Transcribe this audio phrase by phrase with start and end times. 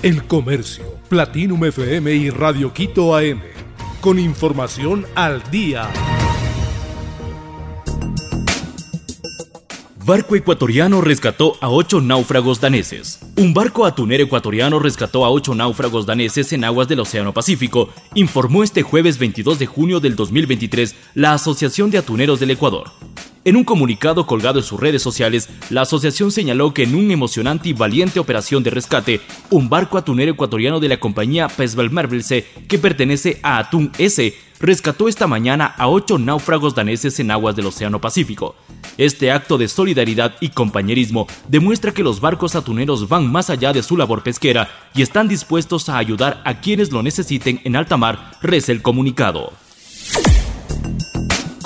[0.00, 3.40] El Comercio, Platinum FM y Radio Quito AM.
[4.00, 5.90] Con información al día.
[10.08, 13.18] Barco ecuatoriano rescató a ocho náufragos daneses.
[13.36, 18.62] Un barco atunero ecuatoriano rescató a ocho náufragos daneses en aguas del Océano Pacífico, informó
[18.62, 22.92] este jueves 22 de junio del 2023 la Asociación de Atuneros del Ecuador.
[23.48, 27.70] En un comunicado colgado en sus redes sociales, la asociación señaló que en una emocionante
[27.70, 33.40] y valiente operación de rescate, un barco atunero ecuatoriano de la compañía Pesvelmervelse, que pertenece
[33.42, 38.54] a Atún S, rescató esta mañana a ocho náufragos daneses en aguas del Océano Pacífico.
[38.98, 43.82] Este acto de solidaridad y compañerismo demuestra que los barcos atuneros van más allá de
[43.82, 48.32] su labor pesquera y están dispuestos a ayudar a quienes lo necesiten en alta mar,
[48.42, 49.54] reza el comunicado.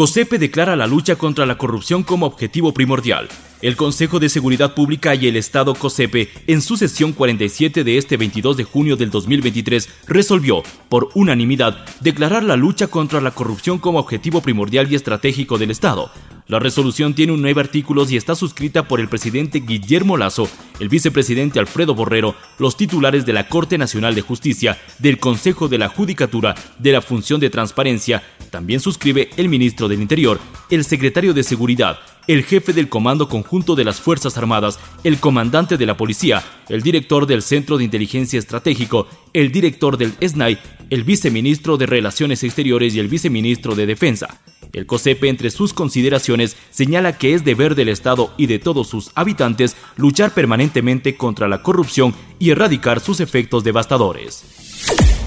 [0.00, 3.28] COSEPE declara la lucha contra la corrupción como objetivo primordial.
[3.60, 8.16] El Consejo de Seguridad Pública y el Estado COSEPE, en su sesión 47 de este
[8.16, 13.98] 22 de junio del 2023, resolvió, por unanimidad, declarar la lucha contra la corrupción como
[13.98, 16.10] objetivo primordial y estratégico del Estado,
[16.50, 20.48] la resolución tiene nueve artículos y está suscrita por el presidente Guillermo Lazo,
[20.80, 25.78] el vicepresidente Alfredo Borrero, los titulares de la Corte Nacional de Justicia, del Consejo de
[25.78, 28.24] la Judicatura, de la Función de Transparencia.
[28.50, 33.74] También suscribe el ministro del Interior, el secretario de Seguridad, el jefe del Comando Conjunto
[33.74, 38.38] de las Fuerzas Armadas, el comandante de la Policía, el director del Centro de Inteligencia
[38.38, 40.58] Estratégico, el director del SNAI,
[40.90, 44.40] el viceministro de Relaciones Exteriores y el viceministro de Defensa.
[44.72, 49.10] El COSEPE, entre sus consideraciones, señala que es deber del Estado y de todos sus
[49.14, 55.19] habitantes luchar permanentemente contra la corrupción y erradicar sus efectos devastadores.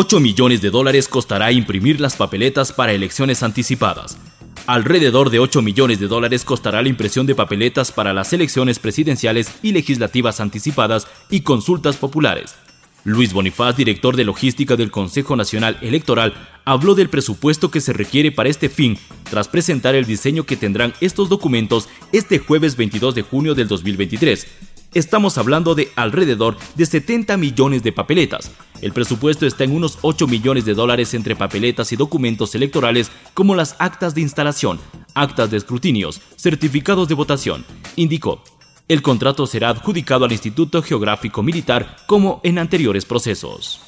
[0.00, 4.16] 8 millones de dólares costará imprimir las papeletas para elecciones anticipadas.
[4.68, 9.52] Alrededor de 8 millones de dólares costará la impresión de papeletas para las elecciones presidenciales
[9.60, 12.54] y legislativas anticipadas y consultas populares.
[13.02, 16.32] Luis Bonifaz, director de logística del Consejo Nacional Electoral,
[16.64, 18.96] habló del presupuesto que se requiere para este fin,
[19.28, 24.46] tras presentar el diseño que tendrán estos documentos este jueves 22 de junio del 2023.
[24.94, 28.50] Estamos hablando de alrededor de 70 millones de papeletas.
[28.80, 33.54] El presupuesto está en unos 8 millones de dólares entre papeletas y documentos electorales como
[33.54, 34.80] las actas de instalación,
[35.14, 37.66] actas de escrutinios, certificados de votación,
[37.96, 38.42] indicó.
[38.88, 43.82] El contrato será adjudicado al Instituto Geográfico Militar como en anteriores procesos.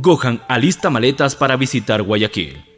[0.00, 2.71] Gohan alista maletas para visitar Guayaquil.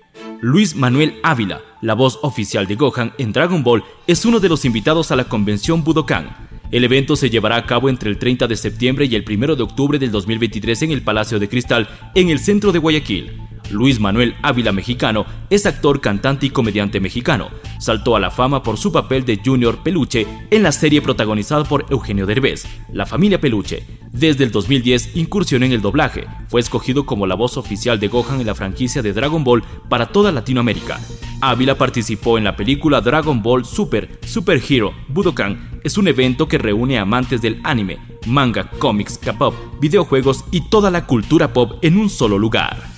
[0.46, 4.66] Luis Manuel Ávila, la voz oficial de Gohan en Dragon Ball, es uno de los
[4.66, 6.36] invitados a la convención Budokan.
[6.70, 9.62] El evento se llevará a cabo entre el 30 de septiembre y el 1 de
[9.62, 13.40] octubre del 2023 en el Palacio de Cristal, en el centro de Guayaquil.
[13.70, 17.50] Luis Manuel Ávila Mexicano es actor, cantante y comediante mexicano.
[17.78, 21.86] Saltó a la fama por su papel de Junior Peluche en la serie protagonizada por
[21.90, 23.84] Eugenio Derbez, La familia Peluche.
[24.12, 26.26] Desde el 2010 incursionó en el doblaje.
[26.48, 30.06] Fue escogido como la voz oficial de Gohan en la franquicia de Dragon Ball para
[30.06, 31.00] toda Latinoamérica.
[31.40, 35.80] Ávila participó en la película Dragon Ball Super Super Hero Budokan.
[35.82, 41.06] Es un evento que reúne amantes del anime, manga, cómics, K-pop, videojuegos y toda la
[41.06, 42.93] cultura pop en un solo lugar.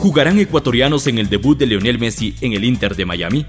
[0.00, 3.44] ¿Jugarán ecuatorianos en el debut de Lionel Messi en el Inter de Miami?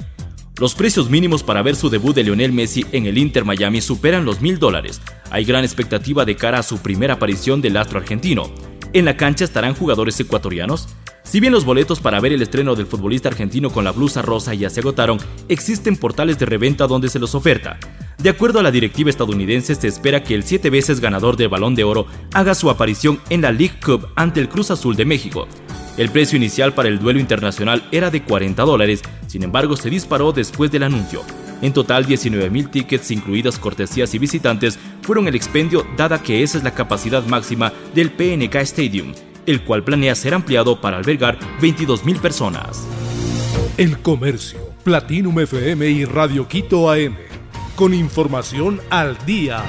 [0.59, 4.25] Los precios mínimos para ver su debut de Lionel Messi en el Inter Miami superan
[4.25, 4.99] los mil dólares.
[5.29, 8.51] Hay gran expectativa de cara a su primera aparición del astro argentino.
[8.91, 10.89] ¿En la cancha estarán jugadores ecuatorianos?
[11.23, 14.53] Si bien los boletos para ver el estreno del futbolista argentino con la blusa rosa
[14.53, 17.79] ya se agotaron, existen portales de reventa donde se los oferta.
[18.21, 21.75] De acuerdo a la directiva estadounidense, se espera que el siete veces ganador del Balón
[21.75, 25.47] de Oro haga su aparición en la League Cup ante el Cruz Azul de México.
[25.97, 30.31] El precio inicial para el duelo internacional era de 40 dólares, sin embargo se disparó
[30.31, 31.21] después del anuncio.
[31.61, 36.63] En total, 19.000 tickets, incluidas cortesías y visitantes, fueron el expendio dada que esa es
[36.63, 39.13] la capacidad máxima del PNK Stadium,
[39.45, 42.87] el cual planea ser ampliado para albergar 22.000 personas.
[43.77, 47.15] El Comercio, Platinum FM y Radio Quito AM,
[47.75, 49.63] con información al día.